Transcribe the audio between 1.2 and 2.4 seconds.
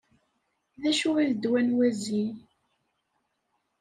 i d ddwa n wazi?